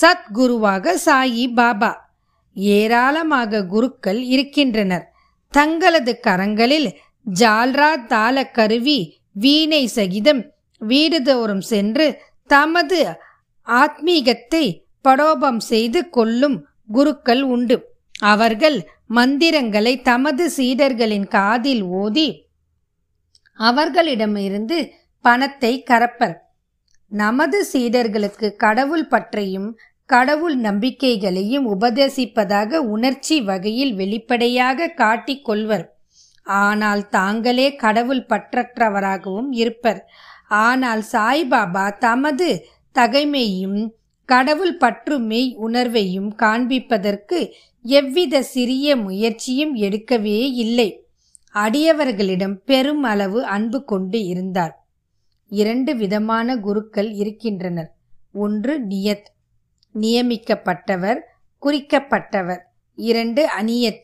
சத்குருவாக 0.00 0.94
சாயி 1.06 1.52
பாபா. 1.54 2.10
ஏராளமாக 2.54 3.64
குருக்கள் 3.64 4.22
இருக்கின்றனர். 4.22 5.12
தங்களது 5.48 6.20
கரங்களில் 6.26 6.92
ஜால்ரா 7.40 8.06
தாள 8.06 8.50
கருவி 8.50 9.20
வீணை 9.32 9.86
சகிதம் 9.86 10.52
வீடுதோறும் 10.80 11.60
சென்று 11.60 12.20
தமது 12.46 13.18
ஆத்மீகத்தை 13.66 14.80
படோபம் 15.00 15.60
செய்து 15.60 16.08
கொள்ளும் 16.08 16.66
குருக்கள் 16.86 17.42
உண்டு. 17.42 17.91
அவர்கள் 18.22 18.78
மந்திரங்களை 19.06 19.94
தமது 20.00 20.44
சீடர்களின் 20.56 21.28
காதில் 21.28 21.82
ஓதி 22.00 22.28
அவர்களிடமிருந்து 23.58 24.78
பணத்தை 25.24 25.72
கரப்பர். 25.90 26.36
நமது 27.12 27.58
சீடர்களுக்கு 27.72 28.48
கடவுள் 28.56 29.06
பற்றியும் 29.06 29.70
கடவுள் 30.08 30.56
நம்பிக்கைகளையும் 30.58 31.66
உபதேசிப்பதாக 31.74 32.80
உணர்ச்சி 32.94 33.36
வகையில் 33.40 33.94
வெளிப்படையாக 33.94 34.92
காட்டிக் 35.02 35.44
கொள்வர். 35.44 35.86
ஆனால் 36.46 37.02
தாங்களே 37.08 37.66
கடவுள் 37.76 38.24
பற்றற்றவராகவும் 38.28 39.50
இருப்பர். 39.52 40.00
ஆனால் 40.64 41.02
சாய்பாபா 41.12 41.86
தமது 41.98 42.48
தகைமையும் 42.94 43.78
கடவுள் 44.28 44.74
பற்று 44.76 45.16
மெய் 45.20 45.50
உணர்வையும் 45.66 46.30
காண்பிப்பதற்கு 46.42 47.38
எவ்வித 47.82 48.42
சிறிய 48.42 48.96
முயற்சியும் 48.96 49.76
எடுக்கவே 49.76 50.50
இல்லை. 50.50 51.06
அடியவர்களிடம் 51.54 52.54
பெரும் 52.54 53.02
அளவு 53.02 53.44
அன்பு 53.44 53.84
கொண்டு 53.84 54.24
இருந்தார். 54.24 54.86
இரண்டு 55.48 55.96
விதமான 55.96 56.56
குருக்கள் 56.56 57.12
இருக்கின்றனர். 57.12 57.94
ஒன்று 58.32 58.86
நியத் 58.86 59.26
நியமிக்கப்பட்டவர் 59.94 61.18
குறிக்கப்பட்டவர். 61.62 62.60
இரண்டு 62.94 63.48
அநியத் 63.60 64.02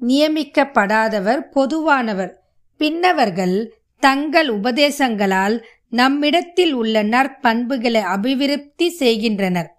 நியமிக்கப்படாதவர் 0.00 1.40
பொதுவானவர். 1.54 2.30
பின்னவர்கள் 2.76 3.74
தங்கள் 3.98 4.48
உபதேசங்களால் 4.48 5.62
நம்மிடத்தில் 5.90 6.72
உள்ள 6.72 7.02
நற்பண்புகளை 7.02 8.00
அபிவிருத்தி 8.00 8.88
செய்கின்றனர். 8.88 9.76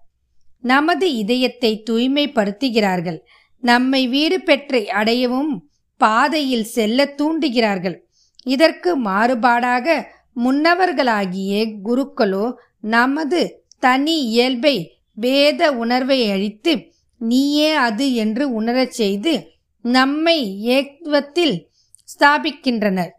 நமது 0.60 1.14
இதயத்தை 1.14 1.82
தூய்மைப்படுத்துகிறார்கள். 1.90 3.18
நம்மை 3.62 4.02
வீடு 4.08 4.36
பெற்றை 4.40 4.82
அடையவும் 5.00 5.52
பாதையில் 6.00 6.68
செல்ல 6.76 7.04
தூண்டுகிறார்கள். 7.18 7.96
இதற்கு 8.46 8.90
மாறுபாடாக 9.04 9.86
முன்னவர்களாகிய 10.36 11.52
குருக்களோ 11.84 12.46
நமது 12.94 13.40
தனி 13.78 14.16
இயல்பை 14.26 14.76
வேத 15.16 15.62
உணர்வை 15.72 16.18
அழித்து 16.30 16.72
நீயே 17.20 17.70
அது 17.86 18.06
என்று 18.14 18.44
உணரச் 18.52 18.96
செய்து 19.00 19.32
நம்மை 19.84 20.38
ஏக்வத்தில் 20.76 21.56
ஸ்தாபிக்கின்றனர். 22.08 23.10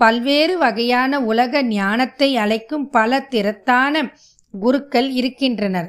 பல்வேறு 0.00 0.54
வகையான 0.58 1.20
உலக 1.20 1.62
ஞானத்தை 1.62 2.28
அழைக்கும் 2.36 2.86
பல 2.90 3.20
திறத்தான 3.20 3.94
குருக்கள் 4.54 5.08
இருக்கின்றனர். 5.10 5.88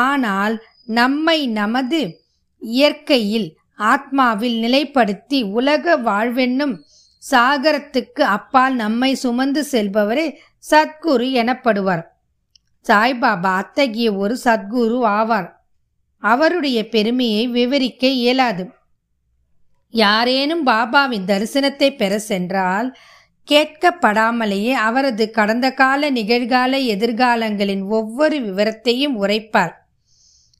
ஆனால் 0.00 0.54
நம்மை 0.98 1.38
நமது 1.60 2.00
இயற்கையில் 2.64 3.56
ஆத்மாவில் 3.78 4.58
நிலைப்படுத்தி 4.60 5.50
உலக 5.50 5.98
வாழ்வென்னும் 5.98 6.76
சாகரத்துக்கு 7.30 8.20
அப்பால் 8.20 8.74
நம்மை 8.74 9.14
சுமந்து 9.14 9.66
செல்பவரே 9.70 10.34
சத்குரு 10.70 11.26
எனப்படுவார். 11.42 12.02
சாய்பாபா 12.88 13.54
அத்தகைய 13.54 14.14
ஒரு 14.14 14.38
சத்குரு 14.44 14.98
ஆவார். 15.04 15.50
அவருடைய 16.18 16.88
பெருமையை 16.88 17.48
விவரிக்க 17.48 18.06
இயலாது. 18.06 18.70
யாரேனும் 19.90 20.66
பாபாவின் 20.66 21.26
தரிசனத்தை 21.26 21.96
பெற 21.96 22.18
சென்றால் 22.18 22.96
கேட்கப்படாமலேயே 23.50 24.72
அவரது 24.72 25.30
கடந்த 25.30 25.72
கால 25.72 26.10
நிகழ்கால 26.10 26.84
எதிர்காலங்களின் 26.84 27.82
ஒவ்வொரு 27.82 28.38
விவரத்தையும் 28.38 29.16
உரைப்பார். 29.20 29.82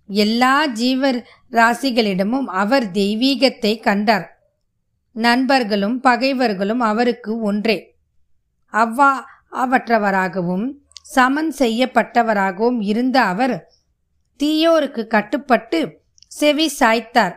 எல்லா 0.07 0.67
ஜீவ 0.67 1.23
ராசிகளிடமும் 1.51 2.45
அவர் 2.45 2.91
தெய்வீகத்தை 2.91 3.81
கண்டார். 3.81 4.39
நண்பர்களும் 5.13 6.01
பகைவர்களும் 6.01 6.81
அவருக்கு 6.81 7.41
ஒன்றே. 7.41 7.97
அவ்வா 8.73 9.11
அவற்றவராகவும் 9.53 10.73
சமன் 11.03 11.55
செய்யப்பட்டவராகவும் 11.59 12.81
இருந்த 12.81 13.23
அவர் 13.23 13.73
தீயோருக்கு 14.39 15.07
கட்டுப்பட்டு 15.07 16.01
செவி 16.27 16.71
சாய்த்தார். 16.81 17.35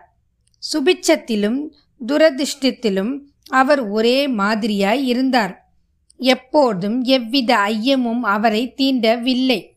சுபிச்சத்திலும் 0.73 1.69
துரதிர்ஷ்டத்திலும் 2.07 3.19
அவர் 3.49 3.79
ஒரே 3.79 4.27
மாதிரியாய் 4.27 5.05
இருந்தார். 5.05 5.71
எப்போதும் 6.17 7.01
எவ்வித 7.01 7.55
ஐயமும் 7.55 8.19
அவரை 8.19 8.73
தீண்டவில்லை. 8.77 9.76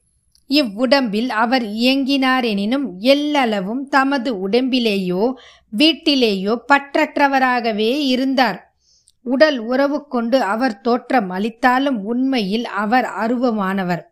இவ்வுடம்பில் 0.50 1.28
அவர் 1.28 1.62
இயங்கினார் 1.62 2.44
எனினும் 2.44 3.00
எல்லளவும் 3.00 3.82
தமது 3.88 4.48
உடம்பிலேயோ 4.48 5.32
வீட்டிலேயோ 5.76 6.56
பற்றற்றவராகவே 6.72 7.98
இருந்தார். 8.06 8.64
உடல் 9.22 9.58
உறவு 9.58 10.06
கொண்டு 10.06 10.42
அவர் 10.42 10.80
தோற்றம் 10.80 11.30
அளித்தாலும் 11.30 12.04
உண்மையில் 12.04 12.66
அவர் 12.66 13.04
அருவமானவர். 13.04 14.02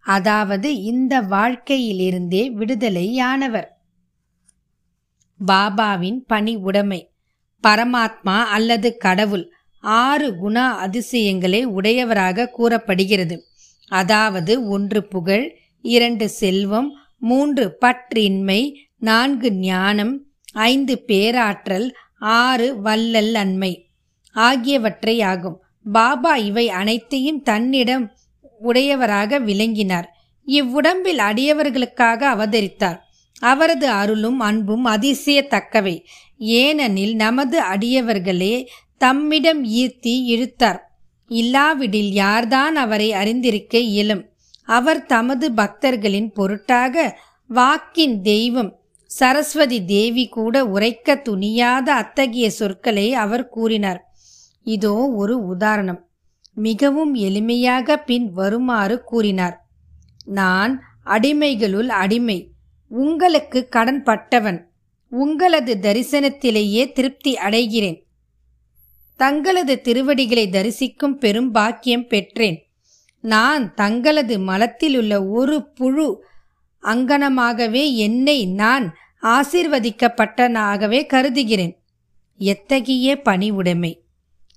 அதாவது 0.00 0.82
இந்த 0.82 1.22
வாழ்க்கையிலிருந்தே 1.22 2.42
விடுதலையானவர். 2.52 3.68
பாபாவின் 5.46 6.18
பணி 6.26 6.56
உடைமை. 6.56 7.10
பரமாத்மா 7.64 8.44
அல்லது 8.44 8.96
கடவுள் 8.96 9.52
ஆறு 9.82 10.28
குணா 10.42 10.64
அதிசயங்களை 10.76 11.64
உடையவராக 11.64 12.48
கூறப்படுகிறது. 12.48 13.44
அதாவது 13.88 14.68
ஒன்று 14.68 15.04
புகழ் 15.04 15.59
இரண்டு 15.82 16.28
செல்வம் 16.28 16.96
மூன்று 17.18 17.78
பற்றின்மை 17.80 18.72
நான்கு 18.98 19.52
ஞானம் 19.52 20.24
ஐந்து 20.52 21.04
பேராற்றல் 21.04 21.94
ஆறு 22.18 22.80
வல்லல் 22.80 23.34
அன்மை 23.34 23.88
ஆகியவற்றை 24.32 25.22
ஆகும். 25.22 25.62
பாபா 25.92 26.36
இவை 26.36 26.68
அனைத்தையும் 26.68 27.42
தன்னிடம் 27.42 28.12
உடையவராக 28.58 29.38
விளங்கினார். 29.38 30.14
இவ்வுடம்பில் 30.46 31.18
அடியவர்களுக்காக 31.18 32.26
அவதரித்தார். 32.26 32.98
அவரது 33.38 33.88
அருளும் 33.88 34.38
அன்பும் 34.38 34.86
அதிசயத்தக்கவை. 34.86 36.04
ஏனெனில் 36.38 37.14
நமது 37.14 37.60
அடியவர்களே 37.60 38.66
தம்மிடம் 38.98 39.64
ஈர்த்தி 39.64 40.24
இழுத்தார். 40.24 40.98
இல்லாவிடில் 41.28 42.12
யார்தான் 42.12 42.76
அவரை 42.76 43.12
அறிந்திருக்க 43.12 43.78
இயலும்? 43.78 44.28
அவர் 44.70 45.00
தமது 45.06 45.46
பக்தர்களின் 45.52 46.30
பொருட்டாக 46.32 47.18
வாக்கின் 47.50 48.16
தெய்வம் 48.22 48.70
சரஸ்வதி 49.10 49.78
தேவி 49.84 50.24
கூட 50.28 50.64
உரைக்க 50.64 51.14
துணியாத 51.24 51.88
அத்தகைய 52.00 52.50
சொற்களை 52.50 53.06
அவர் 53.14 53.48
கூறினார். 53.48 54.00
இதோ 54.66 54.94
ஒரு 55.16 55.34
உதாரணம். 55.44 56.00
மிகவும் 56.54 57.14
எளிமையாக 57.14 57.96
பின் 57.96 58.26
வருமாறு 58.32 58.96
கூறினார். 59.04 59.56
நான் 60.24 60.72
அடிமைகளுள் 61.06 61.90
அடிமை 62.02 62.38
உங்களுக்கு 62.90 63.60
கடன் 63.68 64.02
பட்டவன் 64.02 64.58
உங்களது 65.12 65.74
தரிசனத்திலேயே 65.80 66.82
திருப்தி 66.92 67.32
அடைகிறேன் 67.34 67.98
தங்களது 69.20 69.74
திருவடிகளை 69.80 70.46
தரிசிக்கும் 70.48 71.16
பெரும் 71.18 71.50
பாக்கியம் 71.50 72.06
பெற்றேன். 72.06 72.58
நான் 73.20 73.74
தங்களது 73.74 74.38
மலத்திலுள்ள 74.38 75.28
ஒரு 75.28 75.68
புழு 75.68 76.24
அங்கனமாகவே 76.82 77.94
என்னை 77.94 78.46
நான் 78.46 78.94
ஆசிர்வதிக்கப்பட்டனாகவே 79.22 81.06
கருதுகிறேன். 81.06 81.82
எத்தகைய 82.36 83.20
பணிவுடைமை? 83.24 84.00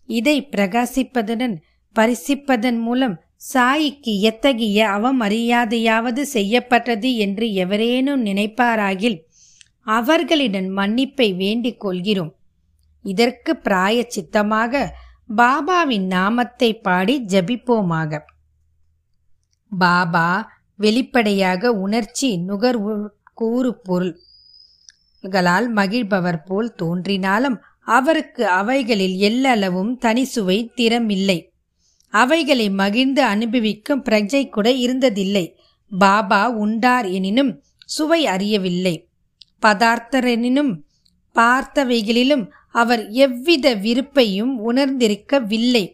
இதை 0.05 0.49
பிரகாசிப்பதுடன் 0.57 1.55
பரிசிப்பதன் 1.99 2.79
மூலம் 2.79 3.21
சாயிக்கு 3.53 4.19
எத்தகைய 4.19 4.87
அவமரியாதையாவது 4.87 6.21
செய்யப்பட்டது 6.21 7.15
என்று 7.15 7.53
எவரேனும் 7.53 8.25
நினைப்பாராகில் 8.25 9.19
அவர்களிடம் 9.83 10.77
மன்னிப்பை 10.77 11.35
வேண்டிக் 11.35 11.79
கொள்கிறோம். 11.79 12.35
இதற்கு 13.01 13.59
பிராய 13.63 14.05
சித்தமாக 14.07 14.95
பாபாவின் 15.37 16.05
நாமத்தை 16.05 16.73
பாடி 16.73 17.25
ஜபிப்போமாக. 17.27 18.19
பாபா 19.77 20.51
வெளிப்படையாக 20.75 21.71
உணர்ச்சி 21.71 22.37
நுகர்வு 22.37 23.11
கூறு 23.33 23.69
பொருள்களால் 23.81 25.73
மகிழ்பவர் 25.73 26.41
போல் 26.45 26.73
தோன்றினாலும் 26.73 27.57
அவருக்கு 27.85 28.47
அவைகளில் 28.47 29.15
எல்லளவும் 29.19 29.93
தனிசுவை 30.01 30.69
திறமில்லை. 30.75 31.39
அவைகளை 32.13 32.69
மகிழ்ந்து 32.69 33.23
அனுபவிக்கும் 33.23 34.03
பிரஜை 34.03 34.49
கூட 34.49 34.69
இருந்ததில்லை. 34.69 35.45
பாபா 35.89 36.49
உண்டார் 36.49 37.05
எனினும் 37.05 37.63
சுவை 37.85 38.25
அறியவில்லை. 38.25 39.07
பதார்த்தரெனினும் 39.61 40.71
பார்த்தவைகளிலும் 41.35 42.45
அவர் 42.71 43.09
எவ்வித 43.09 43.75
விருப்பையும் 43.75 44.53
உணர்ந்திருக்கவில்லை. 44.71 45.85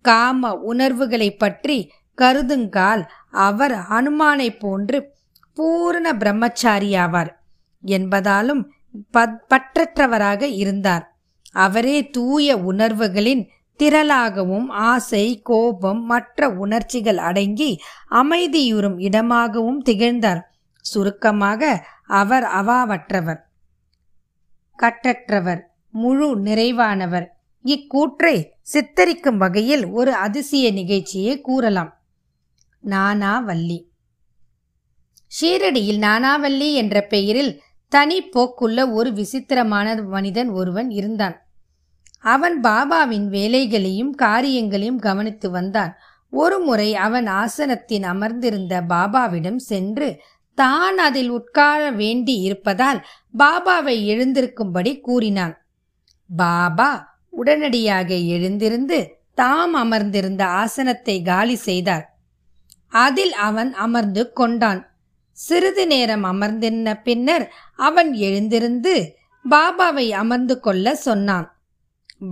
காம 0.00 0.54
உணர்வுகளை 0.54 1.30
பற்றி 1.34 1.90
கருதுங்கால் 2.18 3.02
அவர் 3.32 3.72
ஹனுமானை 3.72 4.58
போன்று 4.58 5.14
பூரண 5.54 6.12
பிரம்மச்சாரியாவார் 6.12 7.30
என்பதாலும் 7.84 8.62
பற்றற்றவராக 9.48 10.42
இருந்தார். 10.42 11.16
அவரே 11.52 12.10
தூய 12.10 12.56
உணர்வுகளின் 12.56 13.48
திரளாகவும் 13.76 14.68
ஆசை 14.68 15.40
கோபம் 15.42 16.04
மற்ற 16.04 16.48
உணர்ச்சிகள் 16.48 17.18
அடங்கி 17.18 17.80
அமைதியுறும் 18.08 18.98
இடமாகவும் 18.98 19.80
திகழ்ந்தார். 19.82 20.42
சுருக்கமாக 20.80 21.86
அவர் 22.06 22.42
அவாவற்றவர் 22.42 23.40
கட்டற்றவர் 24.78 25.60
முழு 25.90 26.36
நிறைவானவர். 26.38 27.26
இக்கூற்றை 27.64 28.36
சித்தரிக்கும் 28.72 29.36
வகையில் 29.36 29.86
ஒரு 29.86 30.14
அதிசய 30.14 30.72
நிகழ்ச்சியை 30.72 31.40
கூறலாம். 31.40 32.01
நானாவல்லி. 32.86 33.90
ஷீரடியில் 35.40 35.98
நானாவல்லி 35.98 36.72
என்ற 36.72 37.00
பெயரில் 37.00 37.60
தனி 37.88 38.28
போக்குள்ள 38.28 38.92
ஒரு 38.92 39.12
விசித்திரமான 39.12 40.02
மனிதன் 40.02 40.48
ஒருவன் 40.48 40.90
இருந்தான். 40.90 41.46
அவன் 42.20 42.60
பாபாவின் 42.60 43.26
வேலைகளையும் 43.26 44.14
காரியங்களையும் 44.14 44.98
கவனித்து 44.98 45.50
வந்தான். 45.50 45.96
ஒரு 46.30 46.58
முறை 46.58 46.94
அவன் 46.94 47.26
ஆசனத்தின் 47.26 48.02
அமர்ந்திருந்த 48.02 48.82
பாபாவிடம் 48.88 49.56
சென்று 49.56 50.22
தான் 50.54 50.98
அதில் 50.98 51.28
உட்கார 51.28 51.90
வேண்டி 51.90 52.40
இருப்பதால் 52.40 53.06
பாபாவை 53.38 54.04
எழுந்திருக்கும்படி 54.04 55.00
கூறினான். 55.00 55.66
பாபா 56.36 57.20
உடனடியாக 57.28 58.14
எழுந்திருந்து 58.14 59.16
தாம் 59.34 59.74
அமர்ந்திருந்த 59.74 60.46
ஆசனத்தை 60.46 61.22
காலி 61.22 61.54
செய்தார். 61.54 62.11
அதில் 62.92 63.32
அவன் 63.32 63.74
அமர்ந்து 63.74 64.32
கொண்டான். 64.32 64.96
சிறிது 65.32 65.86
நேரம் 65.86 66.22
அமர்ந்திருந்த 66.22 66.96
பின்னர் 66.96 67.52
அவன் 67.76 68.14
எழுந்திருந்து 68.14 69.16
பாபாவை 69.50 70.10
அமர்ந்து 70.10 70.60
கொள்ள 70.60 70.94
சொன்னான். 70.94 71.62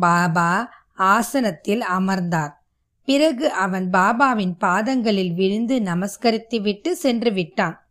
பாபா 0.01 0.73
ஆசனத்தில் 0.95 1.81
அமர்ந்தார். 1.81 2.65
பிறகு 3.05 3.51
அவன் 3.51 3.89
பாபாவின் 3.93 4.53
பாதங்களில் 4.59 5.35
விழுந்து 5.35 5.79
நமஸ்கரித்துவிட்டு 5.79 6.91
சென்று 6.91 7.33
விட்டான். 7.33 7.89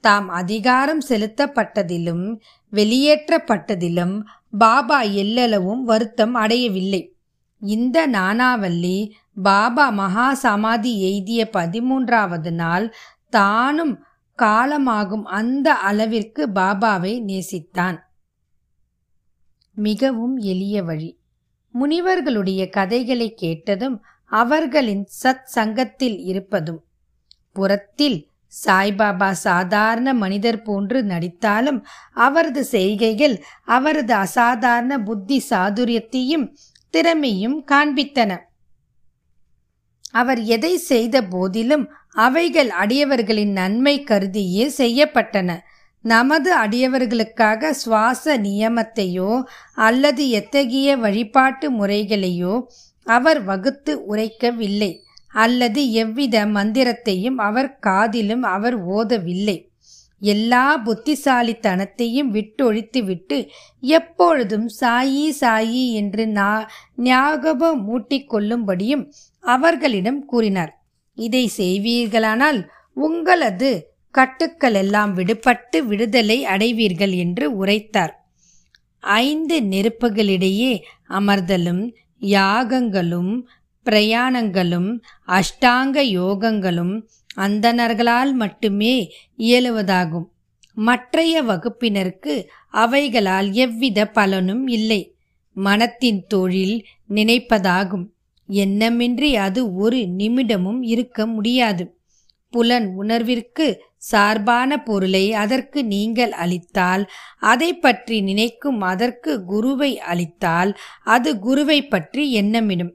தாம் 0.00 0.28
அதிகாரம் 0.28 1.00
செலுத்தப்பட்டதிலும் 1.08 2.38
வெளியேற்றப்பட்டதிலும் 2.72 4.22
பாபா 4.58 5.02
எல்லளவும் 5.02 5.82
வருத்தம் 5.82 6.34
அடையவில்லை. 6.34 7.16
இந்த 7.60 8.08
நானாவல்லி 8.08 9.10
பாபா 9.42 9.90
மகா 9.90 10.34
சமாதி 10.34 10.92
எய்திய 11.00 11.48
பதிமூன்றாவது 11.52 12.50
நாள் 12.50 12.94
தானும் 13.28 14.04
காலமாகும் 14.38 15.22
அந்த 15.22 15.74
அளவிற்கு 15.74 16.48
பாபாவை 16.54 17.12
நேசித்தான். 17.22 17.98
மிகவும் 19.74 20.36
எளிய 20.36 20.82
வழி. 20.82 21.18
முனிவர்களுடைய 21.70 22.68
கதைகளை 22.68 23.34
கேட்டதும் 23.34 24.04
அவர்களின் 24.24 25.08
சத் 25.22 25.44
சங்கத்தில் 25.44 26.18
இருப்பதும் 26.18 26.84
புறத்தில் 27.52 28.30
சாய்பாபா 28.64 29.30
சாதாரண 29.30 30.14
மனிதர் 30.14 30.62
போன்று 30.62 31.02
நடித்தாலும் 31.02 31.84
அவரது 32.12 32.64
செய்கைகள் 32.64 33.44
அவரது 33.64 34.14
அசாதாரண 34.14 34.98
புத்தி 34.98 35.44
சாதுரியத்தையும் 35.50 36.54
திறமையும் 36.90 37.64
காண்பித்தன. 37.72 38.38
அவர் 40.16 40.40
எதை 40.56 40.72
செய்த 40.90 41.16
போதிலும் 41.24 41.84
அவைகள் 42.24 42.70
அடியவர்களின் 42.82 43.52
நன்மை 43.52 43.94
கருதியே 44.02 44.64
செய்யப்பட்டன. 44.78 45.50
நமது 46.04 46.50
அடியவர்களுக்காக 46.56 47.70
சுவாச 47.82 48.24
நியமத்தையோ 48.38 49.32
அல்லது 49.86 50.24
எத்தகைய 50.30 50.96
வழிபாட்டு 50.96 51.68
முறைகளையோ 51.70 52.54
அவர் 53.06 53.40
வகுத்து 53.44 53.92
உரைக்கவில்லை. 54.08 54.92
அல்லது 55.34 55.80
எவ்வித 55.92 56.36
மந்திரத்தையும் 56.48 57.38
அவர் 57.48 57.70
காதிலும் 57.78 58.44
அவர் 58.56 58.76
ஓதவில்லை. 58.88 59.56
எல்லா 60.22 60.66
புத்திசாலித்தனத்தையும் 60.84 62.30
விட்டொழித்துவிட்டு 62.36 63.38
எப்பொழுதும் 63.80 64.68
சாயி 64.80 65.24
சாயி 65.40 65.82
என்று 65.92 66.24
நா 66.38 66.50
ஞாபகம் 67.02 67.82
மூட்டிக்கொள்ளும்படியும் 67.88 69.04
அவர்களிடம் 69.54 70.20
கூறினார் 70.24 70.72
இதை 71.18 71.44
செய்வீர்களானால் 71.56 72.60
உங்களது 72.96 73.70
கட்டுக்கள் 74.14 74.74
எல்லாம் 74.74 75.12
விடுபட்டு 75.16 75.78
விடுதலை 75.80 76.38
அடைவீர்கள் 76.44 77.14
என்று 77.14 77.46
உரைத்தார். 77.56 78.14
ஐந்து 79.22 79.56
நெருப்புகளிடையே 79.72 80.72
அமர்தலும் 81.10 81.82
யாகங்களும் 82.20 83.32
பிரயாணங்களும் 83.86 84.88
அஷ்டாங்க 85.28 85.96
யோகங்களும் 86.20 86.94
அந்தணர்களால் 87.36 88.32
மட்டுமே 88.32 88.94
இயலுவதாகும். 89.38 90.26
மற்றைய 90.76 91.42
வகுப்பினருக்கு 91.42 92.34
அவைகளால் 92.74 93.48
எவ்வித 93.64 94.08
பலனும் 94.08 94.64
இல்லை. 94.68 95.02
மனத்தின் 95.56 96.20
தொழில் 96.26 96.76
நினைப்பதாகும். 97.14 98.06
எண்ணமின்றி 98.48 99.34
அது 99.34 99.74
ஒரு 99.74 99.96
நிமிடமும் 99.96 100.82
இருக்க 100.82 101.26
முடியாது. 101.26 101.98
புலன் 102.50 102.94
உணர்விற்கு 102.96 103.78
சார்பான 103.96 104.82
பொருளை 104.82 105.32
அதற்கு 105.32 105.84
நீங்கள் 105.84 106.30
அளித்தால் 106.30 107.10
அதை 107.38 107.74
பற்றி 107.74 108.20
நினைக்கும் 108.20 108.80
அதற்கு 108.80 109.44
குருவை 109.44 109.98
அளித்தால் 109.98 110.78
அது 111.02 111.38
குருவை 111.38 111.88
பற்றி 111.88 112.40
எண்ணமிடும். 112.40 112.92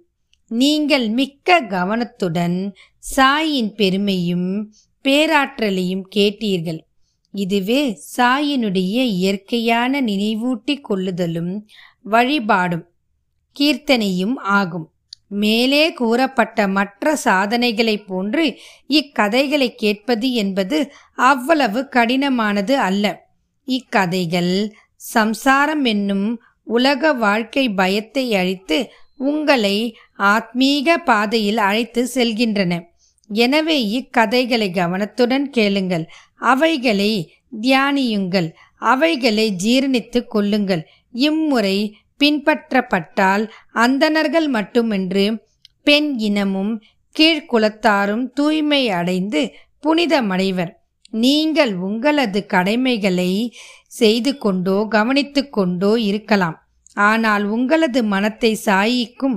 நீங்கள் 0.48 1.10
மிக்க 1.10 1.60
கவனத்துடன் 1.62 2.74
சாயின் 3.18 3.74
பெருமையும் 3.74 4.72
பேராற்றலையும் 5.04 6.04
கேட்டீர்கள். 6.16 6.80
இதுவே 7.32 8.00
சாயினுடைய 8.18 9.04
இயற்கையான 9.04 10.02
நினைவூட்டி 10.02 10.82
கொள்ளுதலும் 10.82 11.66
வழிபாடும் 12.02 12.90
கீர்த்தனையும் 13.60 14.36
ஆகும். 14.36 14.91
மேலே 15.34 15.94
கூறப்பட்ட 15.94 16.68
மற்ற 16.68 17.14
சாதனைகளைப் 17.24 18.08
போன்று 18.08 18.46
இக்கதைகளை 18.88 19.76
கேட்பது 19.76 20.34
என்பது 20.34 20.92
அவ்வளவு 21.16 21.82
கடினமானது 21.92 22.72
அல்ல. 22.72 23.06
இக்கதைகள் 23.68 24.54
சம்சாரம் 24.96 25.86
என்னும் 25.86 26.28
உலக 26.64 27.14
வாழ்க்கை 27.14 27.70
பயத்தை 27.70 28.36
அழித்து 28.36 28.92
உங்களை 29.16 29.78
ஆத்மீக 30.20 30.98
பாதையில் 31.06 31.58
அழைத்து 31.58 32.02
செல்கின்றன. 32.16 32.74
எனவே 33.30 33.78
இக்கதைகளை 33.90 34.72
கவனத்துடன் 34.72 35.50
கேளுங்கள். 35.50 36.06
அவைகளை 36.36 37.12
தியானியுங்கள். 37.62 38.50
அவைகளை 38.78 39.56
ஜீர்ணித்து 39.64 40.20
கொள்ளுங்கள். 40.28 40.84
இம்முறை 41.12 41.78
பின்பற்றப்பட்டால் 42.22 43.44
அந்தணர்கள் 43.84 44.48
மட்டுமின்றி 44.48 45.28
பெண் 45.88 46.10
இனமும் 46.20 46.74
கீழ்குலத்தாரும் 47.16 48.26
தூய்மை 48.34 48.84
அடைந்து 49.00 49.42
புனிதமடைவர். 49.86 50.72
நீங்கள் 51.24 51.72
உங்களது 51.88 52.40
கடமைகளை 52.46 53.32
செய்து 53.92 54.32
கொண்டோ 54.38 54.76
கவனித்து 54.88 55.42
கொண்டோ 55.50 55.92
இருக்கலாம். 56.10 56.58
ஆனால் 57.08 57.44
உங்களது 57.56 58.00
மனத்தை 58.04 58.52
சாயிக்கும் 58.66 59.36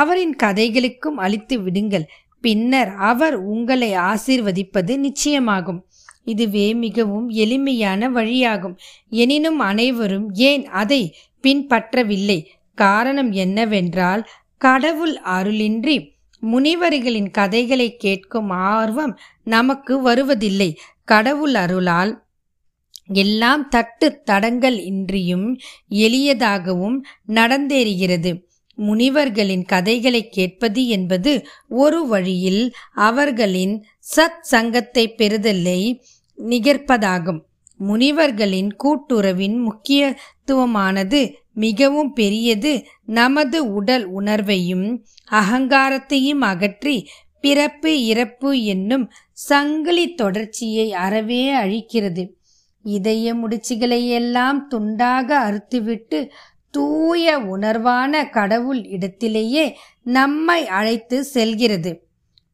அவரின் 0.00 0.34
கதைகளுக்கும் 0.36 1.18
அளித்து 1.24 1.56
விடுங்கள். 1.62 2.06
பின்னர் 2.44 2.90
அவர் 3.10 3.36
உங்களை 3.52 3.90
ஆசீர்வதிப்பது 4.10 4.94
நிச்சயமாகும். 5.06 5.80
இதுவே 6.24 6.66
மிகவும் 6.74 7.28
எளிமையான 7.44 8.08
வழியாகும். 8.10 8.76
எனினும் 9.22 9.60
அனைவரும் 9.70 10.28
ஏன் 10.50 10.64
அதை 10.82 11.02
பின்பற்றவில்லை. 11.46 12.38
காரணம் 12.78 13.32
என்னவென்றால் 13.32 14.22
கடவுள் 14.60 15.16
அருளின்றி 15.36 15.96
முனிவர்களின் 16.42 17.30
கதைகளை 17.30 17.96
கேட்கும் 17.96 18.50
ஆர்வம் 18.50 19.14
நமக்கு 19.44 19.94
வருவதில்லை. 20.00 20.70
கடவுள் 21.04 21.54
அருளால் 21.54 22.12
எல்லாம் 23.14 23.68
தட்டு 23.68 24.22
தடங்கள் 24.22 24.78
இன்றியும் 24.80 25.46
எளியதாகவும் 26.04 26.96
நடந்தேறுகிறது. 27.28 28.30
முனிவர்களின் 28.78 29.64
கதைகளை 29.64 30.28
கேட்பது 30.28 30.80
என்பது 30.86 31.32
ஒரு 31.68 32.06
வழியில் 32.06 32.62
அவர்களின் 32.94 33.74
சத் 34.16 34.40
சங்கத்தை 34.40 35.04
பெறுதலை 35.14 35.80
நிகர்ப்பதாகும். 36.38 37.40
முனிவர்களின் 37.78 38.76
கூட்டுறவின் 38.84 39.56
முக்கியத்துவமானது 39.56 41.32
மிகவும் 41.52 42.12
பெரியது. 42.12 42.84
நமது 43.04 43.72
உடல் 43.72 44.18
உணர்வையும் 44.20 45.02
அகங்காரத்தையும் 45.30 46.38
அகற்றி 46.38 47.08
பிறப்பு 47.40 48.04
இறப்பு 48.04 48.62
என்னும் 48.62 49.10
சங்கிலி 49.32 50.14
தொடர்ச்சியை 50.14 50.92
அறவே 50.92 51.54
அழிக்கிறது. 51.54 52.34
இதய 52.82 53.34
முடிச்சுகளை 53.34 54.08
எல்லாம் 54.08 54.70
துண்டாக 54.70 55.28
அறுத்துவிட்டு 55.50 56.30
தூய 56.70 57.38
உணர்வான 57.38 58.30
கடவுள் 58.30 58.84
இடத்திலேயே 58.84 59.78
நம்மை 60.02 60.66
அழைத்து 60.66 61.24
செல்கிறது. 61.24 62.05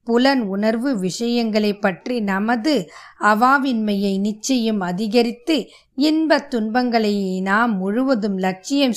புலன் 0.04 0.42
உணர்வு 0.42 0.98
விஷயங்களை 0.98 1.72
பற்றி 1.76 2.20
நமது 2.20 2.90
அவாவின்மையை 3.20 4.18
நிச்சயம் 4.18 4.80
அதிகரித்து 4.80 5.68
இன்பத் 5.94 6.50
துன்பங்களை 6.50 7.40
நாம் 7.40 7.76
முழுவதும் 7.76 8.38
லட்சியம் 8.38 8.96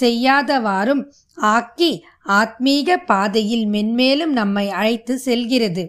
செய்யாதவாறும் 0.00 1.02
ஆக்கி 1.34 2.04
ஆத்மீக 2.28 2.96
பாதையில் 3.06 3.66
மென்மேலும் 3.66 4.32
நம்மை 4.32 4.70
அழைத்து 4.70 5.18
செல்கிறது. 5.18 5.84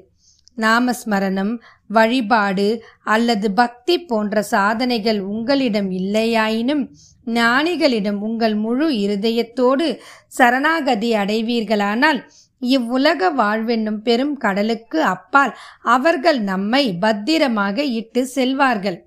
நாமஸ்மரணம் 0.57 1.53
வழிபாடு 1.87 2.83
அல்லது 3.03 3.51
பக்தி 3.51 3.95
போன்ற 4.01 4.41
சாதனைகள் 4.43 5.19
உங்களிடம் 5.19 5.91
இல்லையாயினும் 5.91 6.83
ஞானிகளிடம் 7.25 8.19
உங்கள் 8.19 8.55
முழு 8.55 8.87
இருதயத்தோடு 8.89 9.87
சரணாகதி 10.27 11.13
அடைவீர்களானால் 11.13 12.19
இவ்வுலக 12.61 13.29
வாழ்வென்னும் 13.31 13.99
பெரும் 14.01 14.37
கடலுக்கு 14.37 15.03
அப்பால் 15.03 15.53
அவர்கள் 15.81 16.39
நம்மை 16.41 16.83
பத்திரமாக 16.99 17.83
இட்டு 17.83 18.29
செல்வார்கள். 18.35 18.97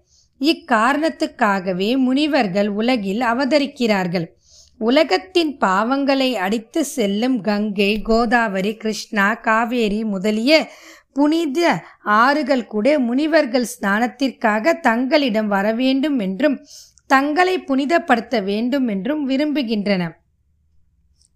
இக்காரணத்துக்காகவே 0.40 1.90
முனிவர்கள் 1.96 2.68
உலகில் 2.68 3.20
அவதரிக்கிறார்கள். 3.20 4.26
உலகத்தின் 4.80 5.58
பாவங்களை 5.60 6.30
அடித்து 6.36 6.84
செல்லும் 6.84 7.40
கங்கை 7.40 7.92
கோதாவரி 8.02 8.76
கிருஷ்ணா 8.76 9.34
காவேரி 9.34 10.04
முதலிய 10.04 10.52
புனித 11.12 11.60
ஆறுகள் 12.02 12.66
கூட 12.66 12.98
முனிவர்கள் 12.98 13.66
ஸ்நானத்திற்காக 13.74 14.74
தங்களிடம் 14.80 15.46
வரவேண்டும் 15.46 16.18
என்றும் 16.18 16.56
தங்களை 17.06 17.54
புனிதப்படுத்த 17.58 18.36
வேண்டும் 18.42 18.88
என்றும் 18.88 19.28
விரும்புகின்றன. 19.28 20.02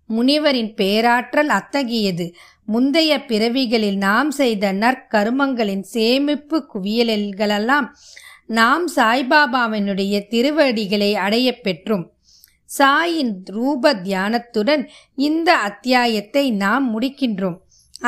முனிவரின் 0.08 0.74
பேராற்றல் 0.74 1.48
அத்தகையது. 1.48 2.34
முந்தைய 2.64 3.24
பிறவிகளில் 3.24 3.96
நாம் 3.96 4.30
செய்த 4.30 4.72
நற்கருமங்களின் 4.72 5.80
சேமிப்பு 5.80 6.68
குவியல்களெல்லாம் 6.74 7.86
நாம் 8.46 8.88
சாய்பாபாவினுடைய 8.96 10.26
திருவடிகளை 10.28 11.14
அடைய 11.14 11.60
பெற்றும். 11.60 12.10
சாயின் 12.78 13.42
ரூப 13.44 13.94
தியானத்துடன் 13.94 14.88
இந்த 15.14 15.56
அத்தியாயத்தை 15.56 16.50
நாம் 16.50 16.86
முடிக்கின்றோம். 16.92 17.58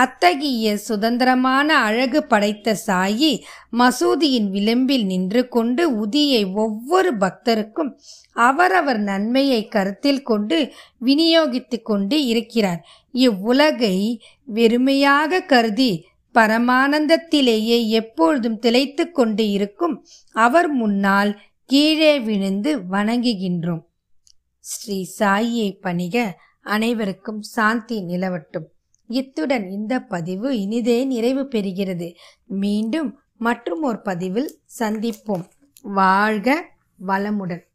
அத்தகைய 0.00 0.76
சுதந்திரமான 0.76 1.68
அழகு 1.78 2.20
படைத்த 2.24 2.74
சாயி 2.86 3.32
மசூதியின் 3.72 4.48
விளிம்பில் 4.50 5.06
நின்று 5.06 5.42
கொண்டு 5.48 5.84
உதியை 6.04 6.42
ஒவ்வொரு 6.54 7.10
பக்தருக்கும் 7.16 7.90
அவரவர் 8.46 9.00
நன்மையை 9.00 9.60
கருத்தில் 9.66 10.22
கொண்டு 10.22 10.58
விநியோகித்து 11.04 11.78
கொண்டு 11.82 12.16
இருக்கிறார். 12.26 12.80
இவ்வுலகை 13.12 13.96
வெறுமையாக 14.54 15.42
கருதி 15.44 15.92
பரமானந்தத்திலேயே 16.34 17.78
எப்பொழுதும் 18.00 18.58
திளைத்து 18.58 19.04
கொண்டு 19.10 19.44
இருக்கும் 19.50 19.94
அவர் 20.36 20.70
முன்னால் 20.80 21.32
கீழே 21.70 22.14
விழுந்து 22.20 22.70
வணங்குகின்றோம். 22.92 23.84
ஸ்ரீ 24.64 24.98
சாயியை 25.18 25.70
பணிக 25.80 26.16
அனைவருக்கும் 26.66 27.42
சாந்தி 27.54 27.98
நிலவட்டும். 28.08 28.68
இத்துடன் 29.08 29.70
இந்த 29.70 30.00
பதிவு 30.00 30.60
இனிதே 30.60 31.04
நிறைவு 31.04 31.42
பெறுகிறது. 31.42 32.14
மீண்டும் 32.46 33.18
மற்றும் 33.36 33.82
ஒரு 33.82 34.00
பதிவில் 34.00 34.60
சந்திப்போம். 34.78 35.44
வாழ்க 35.82 36.70
வளமுடன். 37.06 37.67